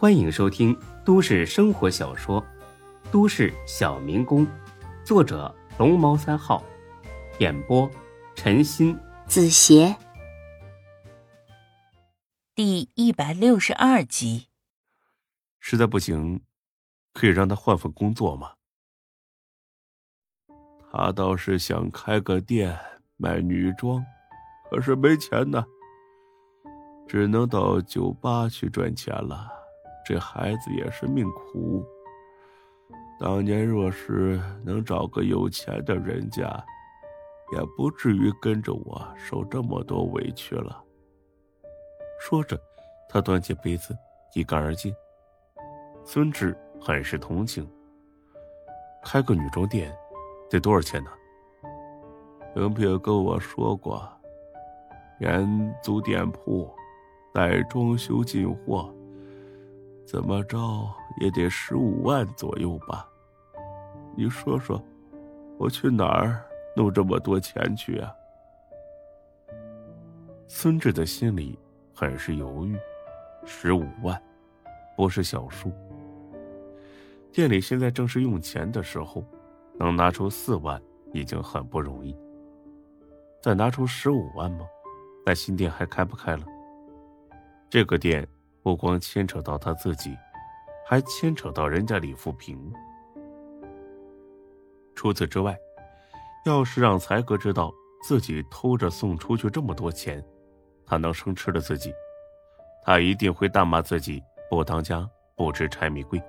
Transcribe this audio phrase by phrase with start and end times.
[0.00, 0.74] 欢迎收听
[1.04, 2.40] 都市生活小说
[3.12, 4.46] 《都市小民工》，
[5.04, 6.64] 作者龙猫三号，
[7.38, 7.86] 演播
[8.34, 9.94] 陈鑫、子邪，
[12.54, 14.46] 第一百六十二集。
[15.58, 16.40] 实在不行，
[17.12, 18.52] 可以让他换份工作吗？
[20.90, 22.74] 他倒是想开个店
[23.18, 24.02] 卖女装，
[24.70, 25.62] 可是没钱呢。
[27.06, 29.50] 只能到酒吧去赚钱了，
[30.10, 31.86] 这孩子也是命苦。
[33.16, 36.42] 当年若是能找个有钱的人家，
[37.52, 40.82] 也不至于跟着我受这么多委屈了。
[42.20, 42.60] 说着，
[43.08, 43.96] 他端起杯子
[44.34, 44.92] 一干而尽。
[46.04, 47.64] 孙志很是同情。
[49.04, 49.96] 开个女装店，
[50.50, 51.10] 得多少钱呢？
[52.52, 54.10] 平平跟我说过，
[55.20, 56.68] 连租店铺。
[57.32, 58.92] 带装修进货，
[60.10, 60.58] 怎么着
[61.20, 63.08] 也得十五万左右吧？
[64.16, 64.82] 你说说，
[65.56, 68.12] 我去哪儿弄这么多钱去啊？
[70.48, 71.56] 孙志的心里
[71.94, 72.76] 很是犹豫，
[73.46, 74.20] 十五万
[74.96, 75.70] 不是小数。
[77.30, 79.24] 店里现在正是用钱的时候，
[79.78, 82.16] 能拿出四万已经很不容易，
[83.40, 84.66] 再拿出十五万吗？
[85.24, 86.44] 那新店还开不开了？
[87.68, 88.26] 这个店
[88.62, 90.16] 不光牵扯到他自己，
[90.86, 92.72] 还牵扯到人家李富平。
[94.94, 95.58] 除此之外，
[96.44, 97.72] 要是让才哥知道
[98.02, 100.22] 自己偷着送出去这么多钱，
[100.84, 101.92] 他能生吃了自己，
[102.84, 106.22] 他一定会大骂自己不当家不知柴米贵。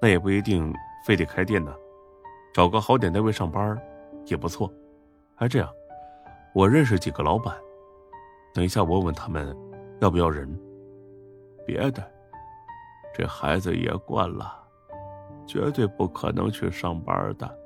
[0.00, 0.72] 那也不一定
[1.06, 1.74] 非得开店呢，
[2.52, 3.76] 找个好点单位上班
[4.26, 4.72] 也不错。
[5.34, 5.68] 还这样，
[6.54, 7.56] 我认识几个老板。
[8.52, 9.56] 等一下，我问他们
[10.00, 10.48] 要不要人。
[11.66, 12.04] 别的，
[13.14, 14.54] 这孩子也惯了，
[15.46, 17.58] 绝对不可能去上班的。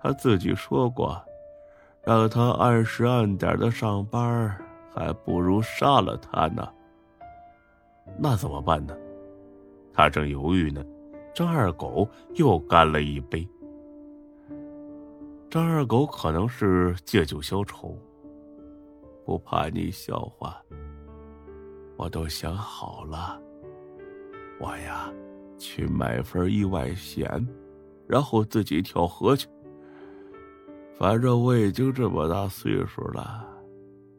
[0.00, 1.18] 他自己说过，
[2.02, 4.54] 让他按时按点的上班，
[4.94, 6.68] 还不如杀了他呢。
[8.18, 8.94] 那怎么办呢？
[9.94, 10.84] 他正犹豫呢，
[11.32, 13.48] 张二狗又干了一杯。
[15.48, 17.96] 张二狗可能是借酒消愁。
[19.24, 20.60] 不怕你笑话，
[21.96, 23.40] 我都想好了。
[24.60, 25.12] 我呀，
[25.58, 27.28] 去买份意外险，
[28.08, 29.48] 然后自己跳河去。
[30.96, 33.46] 反正我已经这么大岁数了，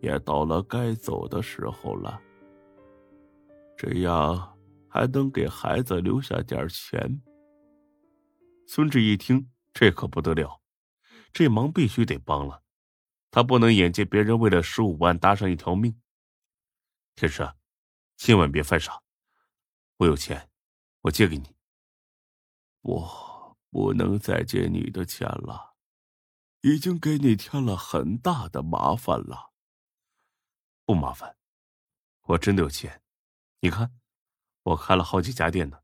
[0.00, 2.20] 也到了该走的时候了。
[3.76, 4.56] 这样
[4.88, 7.20] 还能给孩子留下点钱。
[8.66, 10.60] 孙志一听，这可不得了，
[11.32, 12.62] 这忙必须得帮了。
[13.30, 15.94] 他不能眼见别人为了十五万搭上一条命。
[17.14, 17.46] 天师，
[18.24, 19.02] 千万别犯傻。
[19.96, 20.48] 我有钱，
[21.00, 21.56] 我借给你。
[22.82, 25.74] 我不能再借你的钱了，
[26.60, 29.52] 已经给你添了很大的麻烦了。
[30.84, 31.36] 不麻烦，
[32.20, 33.02] 我真的有钱。
[33.58, 33.92] 你看，
[34.62, 35.82] 我开了好几家店呢。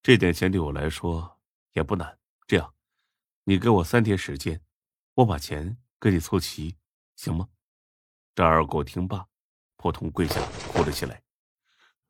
[0.00, 1.40] 这点钱对我来说
[1.72, 2.20] 也不难。
[2.46, 2.72] 这样，
[3.42, 4.64] 你给我三天时间，
[5.14, 5.76] 我把钱。
[5.98, 6.78] 给你凑齐，
[7.16, 7.48] 行吗？
[8.34, 9.28] 张二狗听罢，
[9.76, 10.40] 扑通跪下，
[10.72, 11.21] 哭了起来。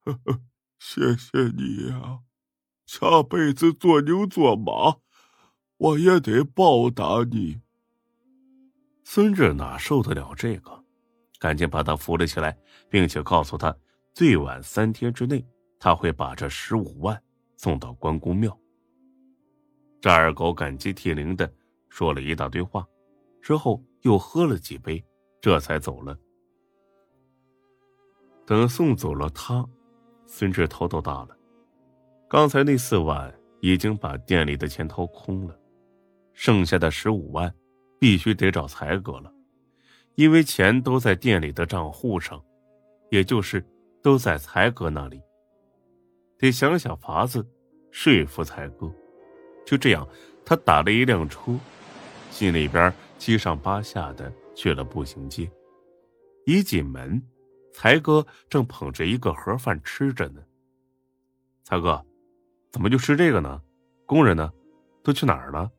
[0.79, 2.21] 谢谢你呀，
[2.87, 4.99] 下辈子做牛做马，
[5.77, 7.61] 我也得报答你。
[9.05, 10.85] 孙志哪受得了这个，
[11.39, 12.57] 赶紧把他扶了起来，
[12.89, 13.77] 并且告诉他，
[14.15, 15.45] 最晚三天之内，
[15.79, 17.23] 他会把这十五万
[17.57, 18.59] 送到关公庙。
[20.01, 21.53] 张二狗感激涕零的
[21.89, 22.87] 说了一大堆话。
[23.41, 25.05] 之后又喝了几杯，
[25.41, 26.17] 这才走了。
[28.47, 29.69] 等送走了他，
[30.35, 31.37] 孙志头都大了。
[32.27, 35.55] 刚才那四万已经把店里的钱掏空了，
[36.33, 37.55] 剩下的十五万
[38.01, 39.31] 必须得找才哥了，
[40.15, 42.43] 因为钱都在店里的账户上，
[43.11, 43.63] 也就是
[44.03, 45.21] 都在才哥那里。
[46.39, 47.47] 得想想法子
[47.91, 48.91] 说服才哥。
[49.67, 50.09] 就这样，
[50.47, 51.53] 他打了一辆车，
[52.31, 52.91] 心里边。
[53.19, 55.49] 七上八下的去了步行街，
[56.45, 57.23] 一进门，
[57.73, 60.41] 才哥正捧着一个盒饭吃着呢。
[61.65, 62.05] 才哥，
[62.71, 63.61] 怎么就吃这个呢？
[64.07, 64.53] 工人呢？
[65.03, 65.71] 都去哪儿了？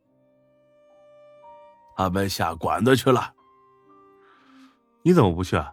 [1.95, 3.33] 他们下馆子去了。
[5.03, 5.71] 你怎么不去啊？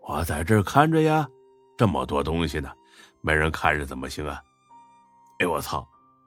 [0.00, 1.28] 我在这儿看着呀，
[1.76, 2.72] 这么多东西呢，
[3.20, 4.42] 没人看着怎么行啊？
[5.38, 5.86] 哎，我操，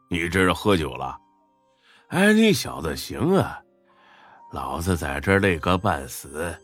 [0.09, 1.19] 你这是喝酒了？
[2.09, 3.61] 哎，你小子行啊！
[4.51, 6.55] 老子在这累个半死，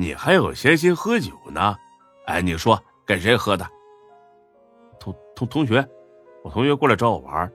[0.00, 1.76] 你还有闲心喝酒呢？
[2.24, 3.66] 哎，你说跟谁喝的？
[4.98, 5.86] 同同同学，
[6.42, 7.52] 我同学过来找我玩。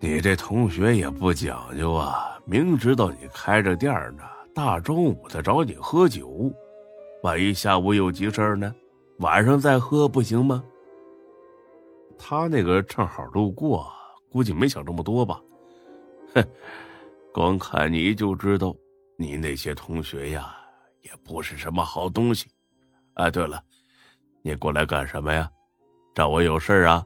[0.00, 2.40] 你这同学也不讲究啊！
[2.46, 4.22] 明知道你开着店呢，
[4.54, 6.50] 大中午的找你喝酒，
[7.22, 8.74] 万一下午有急事呢，
[9.18, 10.64] 晚上再喝不行吗？
[12.18, 13.86] 他那个正好路过，
[14.32, 15.42] 估计没想这么多吧。
[16.34, 16.42] 哼，
[17.34, 18.74] 光看你就知道，
[19.20, 20.56] 你那些同学呀，
[21.02, 22.48] 也不是什么好东西。
[23.14, 23.60] 哎，对了，
[24.42, 25.50] 你过来干什么呀？
[26.14, 27.04] 找我有事啊？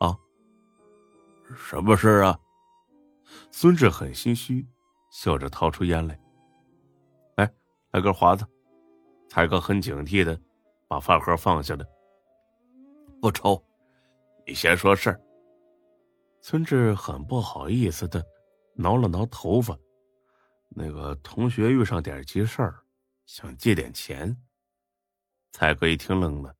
[0.00, 0.18] 啊？
[1.56, 2.36] 什么事啊？
[3.52, 4.66] 孙志很心虚，
[5.12, 6.18] 笑着掏出烟来。
[7.36, 7.48] 来，
[7.92, 8.44] 来根华子。
[9.28, 10.36] 才哥很警惕的
[10.88, 11.86] 把饭盒放下了。
[13.20, 13.64] 不抽，
[14.44, 15.20] 你先说事儿。
[16.40, 18.24] 孙志很不好意思的
[18.74, 19.78] 挠了挠头发，
[20.68, 22.84] 那个同学遇上点急事儿，
[23.24, 24.36] 想借点钱。
[25.52, 26.54] 蔡哥一听愣了，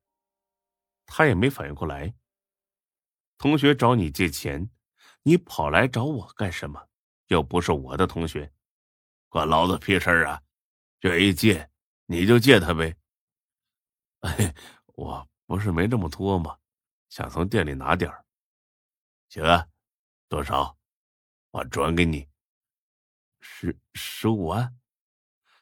[1.05, 2.13] 他也没反应过来。
[3.37, 4.69] 同学找你借钱，
[5.21, 6.87] 你跑来找我干什么？
[7.27, 8.51] 又不是我的同学，
[9.29, 10.41] 关老子屁事儿啊！
[11.01, 11.69] 愿意借
[12.05, 12.95] 你就借他呗。
[14.21, 14.55] 哎，
[14.95, 16.57] 我不是没这么多吗？
[17.09, 18.25] 想从店里拿点儿，
[19.29, 19.67] 行啊。
[20.29, 20.77] 多少？
[21.51, 22.27] 我转给你。
[23.49, 24.75] 十十五万。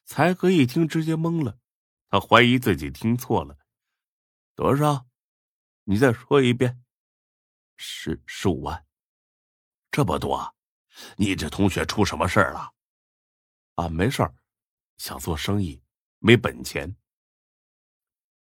[0.06, 1.60] 才哥一听，直接懵了，
[2.10, 3.58] 他怀疑自己听错了。
[4.56, 5.08] 多少？
[5.84, 6.84] 你再说一遍。
[7.78, 8.86] 十十五万。
[9.92, 10.56] 这么多？
[11.16, 12.74] 你这同学出什么事儿了？
[13.76, 14.34] 啊，没事儿，
[14.98, 15.82] 想做生意，
[16.20, 16.94] 没本钱。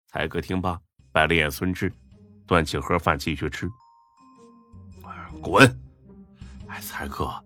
[0.07, 0.81] 才哥听罢，
[1.11, 1.93] 白了眼孙志，
[2.47, 3.69] 端起盒饭继续吃。
[5.43, 5.67] 滚！
[6.69, 7.45] 哎，才哥，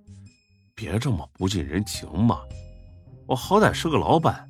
[0.76, 2.42] 别这么不近人情嘛！
[3.26, 4.46] 我好歹是个老板，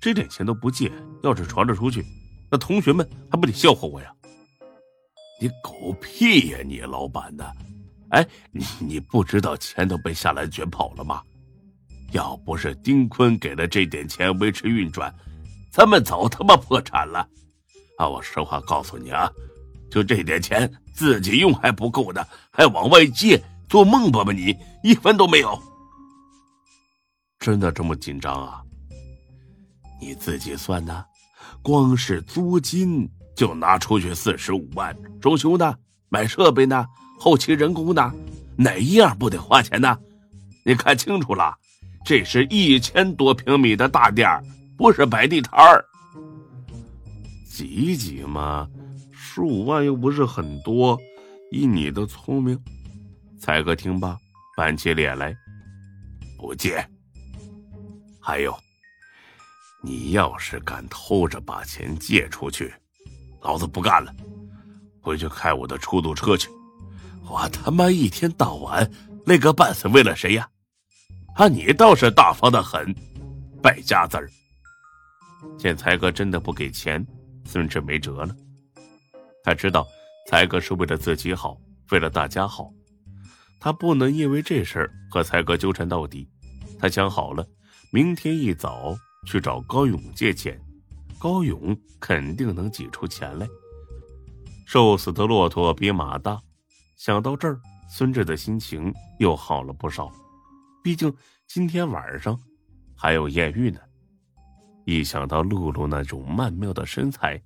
[0.00, 0.90] 这点钱都不借，
[1.22, 2.02] 要是传了出去，
[2.50, 4.10] 那同学们还不得笑话我呀？
[5.38, 6.58] 你狗屁呀！
[6.64, 7.44] 你老板呢？
[8.08, 11.22] 哎，你你不知道钱都被夏兰卷跑了吗？
[12.12, 15.14] 要不是丁坤给了这点钱维持运转，
[15.70, 17.28] 咱们早他妈破产了。
[17.98, 19.30] 啊，我实话告诉你啊，
[19.90, 23.38] 就这点钱自己用还不够呢，还往外借。
[23.68, 24.32] 做梦吧吧！
[24.32, 25.60] 你一分都没有，
[27.38, 28.62] 真的这么紧张啊？
[30.00, 31.04] 你自己算呢，
[31.62, 35.74] 光是租金就拿出去四十五万，装修呢，
[36.08, 36.86] 买设备呢，
[37.18, 38.12] 后期人工呢，
[38.56, 39.98] 哪一样不得花钱呢？
[40.64, 41.54] 你看清楚了，
[42.04, 44.28] 这是一千多平米的大店
[44.76, 45.84] 不是摆地摊儿。
[47.50, 48.68] 挤挤嘛，
[49.10, 50.96] 十五万又不是很多，
[51.50, 52.56] 以你的聪明。
[53.38, 54.16] 才哥听罢，
[54.56, 55.36] 板起脸来，
[56.38, 56.84] 不借。
[58.20, 58.56] 还有，
[59.82, 62.74] 你要是敢偷着把钱借出去，
[63.42, 64.12] 老子不干了，
[65.00, 66.48] 回去开我的出租车去。
[67.28, 68.90] 我他妈一天到晚
[69.26, 70.48] 累个半死，为了谁呀？
[71.34, 72.94] 啊，你倒是大方的很，
[73.62, 74.28] 败家子儿。
[75.58, 77.06] 见才哥真的不给钱，
[77.44, 78.34] 孙志没辙了。
[79.44, 79.86] 他知道
[80.28, 81.56] 才哥是为了自己好，
[81.90, 82.72] 为了大家好。
[83.58, 86.28] 他不能因为这事儿和才哥纠缠到底。
[86.78, 87.46] 他想好了，
[87.92, 88.94] 明天一早
[89.26, 90.60] 去找高勇借钱，
[91.18, 93.48] 高勇肯定能挤出钱来。
[94.66, 96.40] 瘦死的骆驼比马大。
[96.96, 100.10] 想到这儿，孙志的心情又好了不少。
[100.82, 101.14] 毕竟
[101.46, 102.38] 今天晚上
[102.96, 103.80] 还有艳遇呢。
[104.84, 107.42] 一想到露露那种曼妙的身材，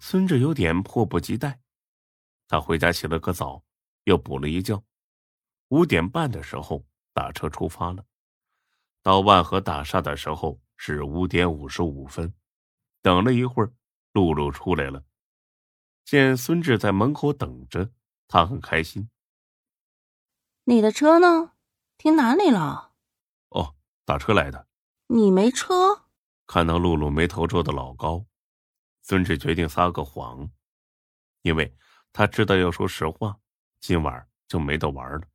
[0.00, 1.58] 孙志有点迫不及待。
[2.48, 3.62] 他回家洗了个澡，
[4.04, 4.82] 又补了一觉。
[5.74, 8.04] 五点半的时候打车出发了，
[9.02, 12.32] 到万和大厦的时候是五点五十五分。
[13.02, 13.72] 等了一会儿，
[14.12, 15.02] 露露出来了，
[16.04, 17.90] 见孙志在门口等着，
[18.28, 19.10] 他很开心。
[20.62, 21.54] 你的车呢？
[21.98, 22.92] 停哪里了？
[23.48, 24.68] 哦，打车来的。
[25.08, 26.04] 你没车？
[26.46, 28.24] 看到露露眉头皱的老高，
[29.02, 30.48] 孙志决定撒个谎，
[31.42, 31.76] 因为
[32.12, 33.40] 他知道要说实话，
[33.80, 35.26] 今晚就没得玩了。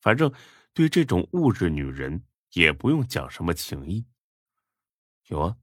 [0.00, 0.32] 反正
[0.72, 4.06] 对这种物质女人也不用讲什么情义。
[5.26, 5.56] 有啊，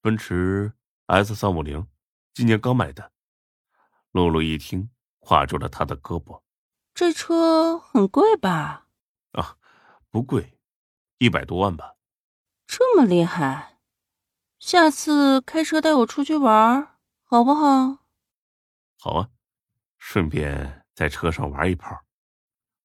[0.00, 0.72] 奔驰
[1.06, 1.86] S 三五零，
[2.32, 3.12] 今年刚买的。
[4.12, 6.42] 露露一听，挎住了他的胳膊。
[6.94, 8.86] 这车很贵吧？
[9.32, 9.56] 啊，
[10.10, 10.58] 不贵，
[11.18, 11.96] 一百多万吧。
[12.66, 13.78] 这么厉害，
[14.58, 17.98] 下次开车带我出去玩，好不好？
[18.98, 19.30] 好啊，
[19.98, 22.04] 顺便在车上玩一炮。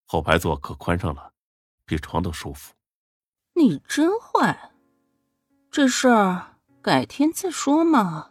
[0.07, 1.31] 后排座可宽敞了，
[1.85, 2.73] 比床都舒服。
[3.53, 4.71] 你真坏，
[5.69, 8.29] 这事儿改天再说嘛。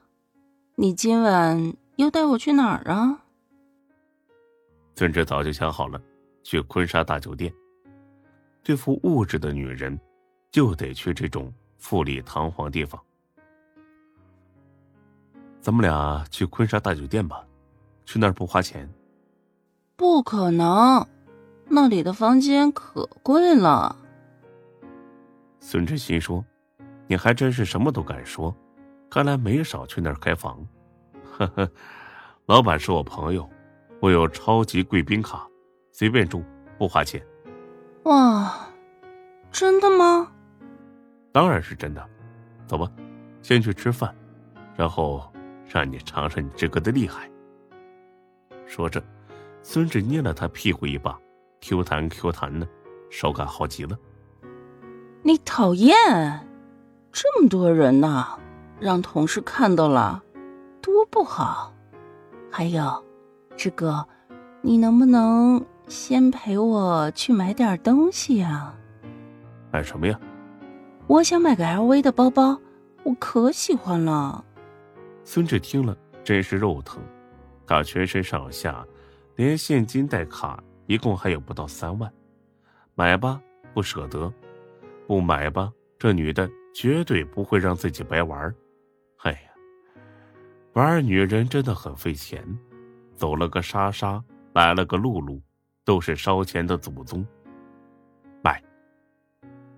[0.76, 3.23] 你今晚要带我去哪儿啊？
[4.95, 6.00] 孙志早就想好了，
[6.42, 7.52] 去坤沙大酒店。
[8.62, 10.00] 对付物质的女人，
[10.50, 12.99] 就得去这种富丽堂皇地方。
[15.61, 17.47] 咱们俩去坤沙大酒店吧，
[18.06, 18.88] 去那儿不花钱。
[19.95, 21.06] 不可能，
[21.68, 23.96] 那里的房间可贵了。
[25.61, 26.44] 孙志新说
[27.08, 28.54] ：“你还真是什么都敢说，
[29.11, 30.64] 看来没少去那儿开房。”
[31.37, 31.70] 呵呵，
[32.46, 33.49] 老板是我朋友，
[34.00, 35.46] 我有超级贵宾卡，
[35.92, 36.42] 随便住
[36.78, 37.20] 不花钱。
[38.04, 38.68] 哇，
[39.50, 40.30] 真的吗？
[41.32, 42.08] 当然是真的。
[42.66, 42.90] 走吧，
[43.42, 44.14] 先去吃饭，
[44.76, 45.23] 然后
[45.68, 47.30] 让你尝尝你这个的厉害。
[48.66, 49.02] 说着，
[49.62, 51.18] 孙志捏了他屁股一把
[51.66, 52.68] ，Q 弹 Q 弹的，
[53.11, 53.99] 手感好极了。
[55.23, 55.92] 你讨厌，
[57.11, 58.38] 这么多人呐，
[58.78, 60.23] 让同事看到了，
[60.80, 61.75] 多不好。
[62.49, 63.04] 还有，
[63.56, 64.06] 志哥，
[64.62, 65.64] 你能不能？
[65.88, 68.75] 先陪我去买点东西呀。
[69.73, 70.18] 买什么呀？
[71.06, 72.61] 我想买个 LV 的包包，
[73.04, 74.44] 我可喜欢了。
[75.25, 77.00] 孙志听了真是肉疼，
[77.66, 78.85] 他全身上下
[79.37, 82.12] 连现金带卡一共还有不到三万，
[82.94, 83.40] 买吧
[83.74, 84.32] 不舍得，
[85.06, 88.54] 不买吧这女的绝对不会让自己白玩。
[89.18, 89.38] 哎呀，
[90.74, 92.42] 玩女人真的很费钱，
[93.14, 95.40] 走了个莎莎，来了个露露。
[95.86, 97.24] 都是烧钱的祖宗。
[98.42, 98.60] 买。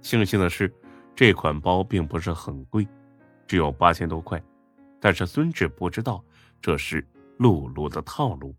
[0.01, 0.73] 庆幸的是，
[1.15, 2.89] 这款包并不是很贵，
[3.47, 4.43] 只有八千多块。
[4.99, 6.25] 但是孙志不知道
[6.63, 8.57] 这是露露的套路。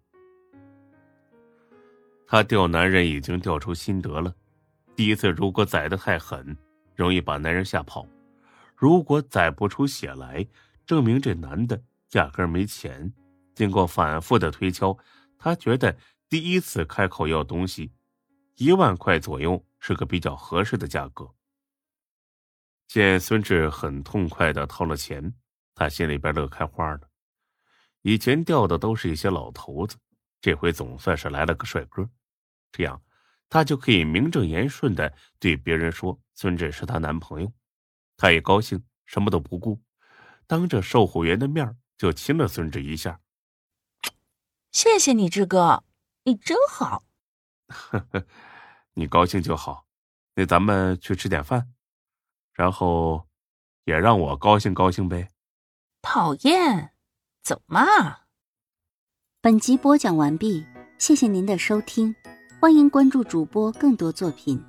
[2.31, 4.31] 他钓男人已经钓出心得了：
[4.95, 6.55] 第一次如果宰得太狠，
[6.95, 8.07] 容易把男人吓跑；
[8.75, 10.45] 如果宰不出血来，
[10.85, 11.81] 证明这男的
[12.11, 13.11] 压根没钱。
[13.55, 14.95] 经过反复的推敲，
[15.39, 15.97] 他觉得。
[16.29, 17.91] 第一次开口要东西，
[18.57, 21.27] 一万块左右是个比较合适的价格。
[22.87, 25.33] 见孙志很痛快的掏了钱，
[25.73, 27.09] 他心里边乐开花了。
[28.03, 29.97] 以前钓的都是一些老头子，
[30.39, 32.07] 这回总算是来了个帅哥，
[32.71, 33.01] 这样
[33.49, 37.51] 他就可以名正言顺的对别人说孙志是他男朋友。
[38.15, 39.81] 他也高兴，什么都不顾，
[40.45, 43.21] 当着售货员的面就亲了孙志一下。
[44.71, 45.83] 谢谢你，志哥。
[46.25, 47.05] 你真好，
[47.67, 48.25] 呵呵，
[48.93, 49.87] 你高兴就好。
[50.35, 51.73] 那咱们去吃点饭，
[52.53, 53.27] 然后
[53.85, 55.31] 也让我高兴高兴呗。
[56.01, 56.93] 讨厌，
[57.41, 57.85] 走嘛。
[59.41, 60.67] 本集播讲完毕，
[60.99, 62.13] 谢谢您的收听，
[62.61, 64.61] 欢迎关注主播更多作品。